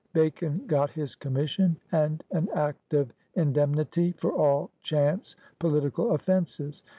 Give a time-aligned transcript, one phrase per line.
[0.13, 6.83] Bacon got his commission and an Act of Indem nity for all chance political offenses.